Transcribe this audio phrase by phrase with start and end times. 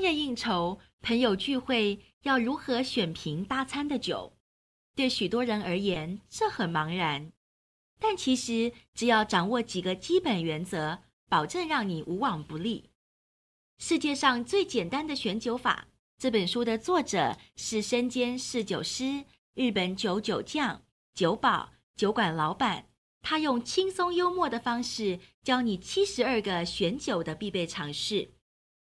[0.00, 4.32] 商业应酬、朋友聚会要如何选瓶搭餐的酒，
[4.96, 7.30] 对许多人而言这很茫然。
[7.98, 12.88] 但其实只要掌握几个基本原则，保证让你无往不利。
[13.76, 20.80] 世界上最简单的选酒法，这本书的作者是身兼侍酒师、日本酒酒匠、
[21.12, 22.86] 酒保、酒馆老板。
[23.20, 28.30] 他用轻松幽默的方式教你七十二个选酒的必备常识。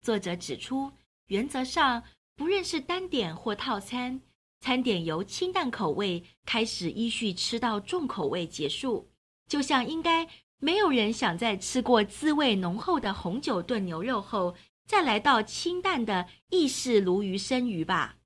[0.02, 0.91] 作者指出，
[1.27, 2.03] 原则上，
[2.35, 4.21] 不论是单点或套餐，
[4.59, 9.09] 餐点由清淡口味开始，依序吃到重口味结束。
[9.48, 10.27] 就像应该
[10.59, 14.55] 没有人想在吃过滋味浓厚的红酒炖牛肉后，
[14.88, 18.17] 再来到清淡的意式鲈鱼生鱼吧。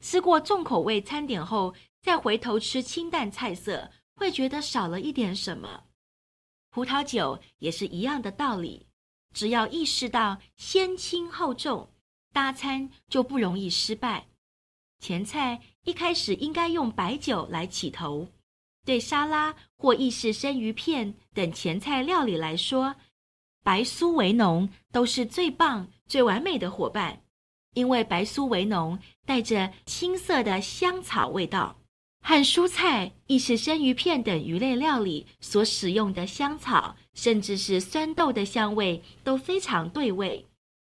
[0.00, 5.84] 吃过重口味餐点后，再回头吃清淡菜色，会觉得少了一点什么。
[6.70, 8.86] 葡萄酒也是一样的道理。
[9.32, 11.90] 只要意识到先轻后重，
[12.36, 14.26] 搭餐就不容易失败。
[15.00, 18.28] 前菜一开始应该用白酒来起头，
[18.84, 22.96] 对沙拉或意式生鱼片等前菜料理来说，
[23.64, 27.22] 白苏维农都是最棒、最完美的伙伴，
[27.72, 31.78] 因为白苏维农带着青涩的香草味道。
[32.20, 40.44] 和蔬菜、意式生鱼片等鱼类料理所使用的香草，甚至是酸豆的香味都非常对味。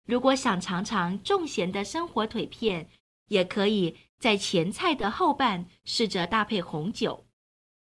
[0.08, 2.90] 如果想尝尝重咸的生火腿片，
[3.28, 7.26] 也可以在前菜的后半试着搭配红酒。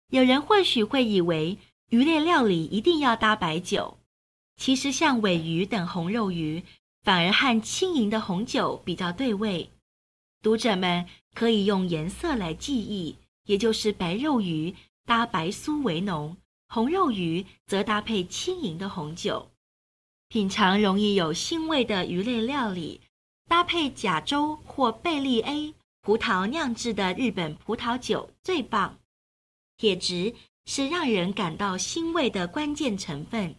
[0.08, 1.58] 有人或许会以为
[1.90, 3.98] 鱼类料理一定要搭白酒，
[4.56, 6.64] 其实像尾鱼等红肉鱼，
[7.02, 9.70] 反而和轻盈的红酒比较对味。
[10.40, 16.34] 读者们可以用颜色来记忆，也就是白肉鱼搭白苏维农，
[16.68, 19.50] 红肉鱼则搭配轻盈的红酒。
[20.28, 23.00] 品尝容易有腥味的鱼类料理，
[23.47, 28.99] 搭配甲州或贝利 A 葡萄酿制的日本葡萄酒最棒。
[29.77, 30.34] 铁质
[30.66, 33.56] 是让人感到腥味的关键成分。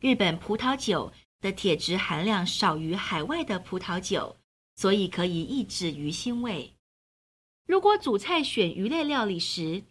[0.00, 4.36] 日本葡萄酒的铁质含量少于海外的葡萄酒。
[4.76, 6.74] 所以可以抑制鱼腥味。
[7.64, 9.84] 如果主菜选鱼类料理时，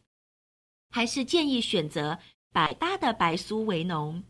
[0.90, 2.20] 还是建议选择
[2.52, 4.22] 百搭的白苏维农。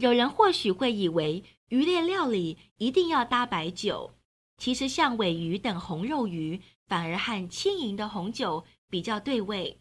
[0.00, 4.14] 有人或许会以为鱼类料理一定要搭白酒，
[4.56, 9.78] 其实像尾鱼等红肉鱼，反而和轻盈的红酒比较对味。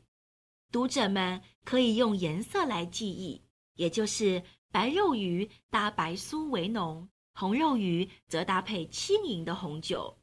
[0.73, 3.41] 读者们可以用颜色来记忆，
[3.75, 4.43] 也就是
[4.73, 7.07] 白肉鱼搭白苏为浓。
[7.33, 10.17] 红肉鱼则搭配轻盈的红酒，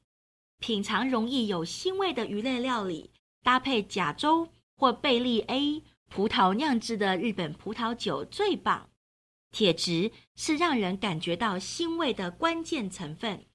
[0.61, 3.11] 品尝容易有腥味的鱼类料理，
[3.43, 4.47] 搭配甲州
[4.77, 8.91] 或贝利 A 葡萄酿制的日本葡萄酒最棒。
[9.57, 13.47] 铁质是让人感觉到腥味的关键成分。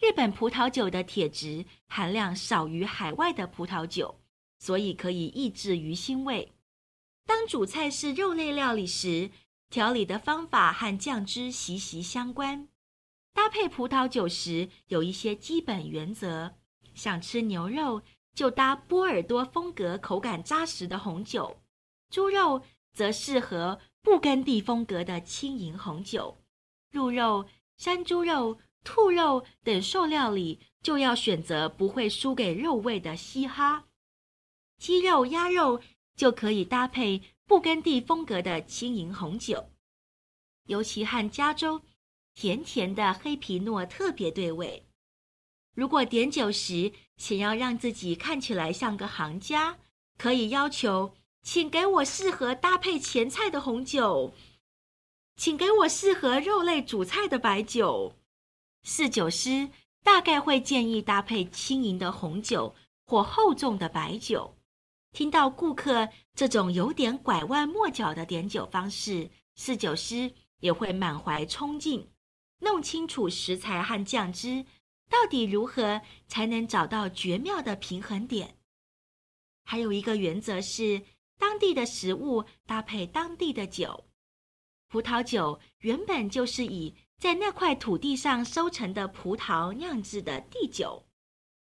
[0.00, 4.20] 日本葡萄酒的铁质含量少于海外的葡萄酒，
[4.58, 6.52] 所以可以抑制鱼腥味。
[7.24, 9.30] 当主菜是肉类料理时，
[9.70, 12.66] 调理的方法和酱汁息息相关。
[13.32, 16.56] 搭配葡萄酒时有一些基本原则：
[16.94, 18.02] 想吃牛肉
[18.34, 21.62] 就搭波尔多风格、口感扎实的红酒；
[22.10, 26.36] 猪肉则适合布根地风格的轻盈红酒；
[26.90, 33.84] 鹿肉、山猪肉、兔肉等瘦料理就要选择不会输给肉味的西哈；
[34.78, 35.80] 鸡肉、鸭肉
[36.16, 39.70] 就可以搭配布根地风格的轻盈红酒，
[40.66, 41.82] 尤其和加州。
[42.34, 44.86] 甜甜的黑皮诺特别对味。
[45.74, 49.78] 如果点酒时想要让自己看起来像个行家，
[50.16, 54.32] 可以要求，请给我适合搭配前菜的红酒，
[55.36, 58.14] 请给我适合肉类主菜的白酒。
[58.84, 59.70] 侍酒师
[60.02, 62.74] 大概会建议搭配轻盈的红酒
[63.04, 64.56] 或厚重的白酒。
[65.12, 72.06] 听到顾客这种有点拐弯抹角的点酒方式，侍酒师也会满怀憧憬。
[72.60, 74.64] 弄清楚食材和酱汁
[75.10, 78.56] 到底如何才能找到绝妙的平衡点。
[79.64, 81.02] 还有一个原则是，
[81.42, 84.04] 当地的食物搭配当地的酒。
[84.86, 91.04] 葡萄酒原本就是以在那块土地上收成的葡萄酿制的地酒。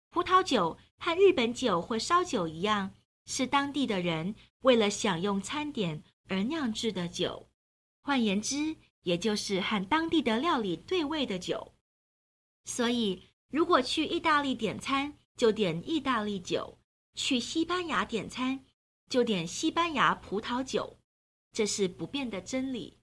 [0.08, 2.94] 葡萄酒和日本酒或烧酒一样，
[3.26, 7.46] 是当地的人为了享用餐点而酿制的酒。
[8.00, 11.74] 换言之，也就是和当地的料理对味的酒，
[12.64, 16.78] 所以如果去意大利点餐，就点意大利酒；
[17.14, 18.64] 去西班牙点餐，
[19.08, 20.98] 就点西班牙葡萄酒，
[21.52, 22.98] 这是不变的真理。